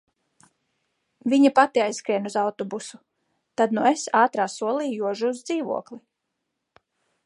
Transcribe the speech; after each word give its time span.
Viņa 1.33 1.51
pati 1.59 1.83
aizskrien 1.83 2.25
uz 2.31 2.39
autobusu. 2.45 3.01
Tad 3.61 3.79
nu 3.79 3.87
es 3.93 4.09
ātrā 4.25 4.51
solī 4.59 4.91
jožu 4.97 5.35
uz 5.35 5.47
dzīvokli. 5.53 6.05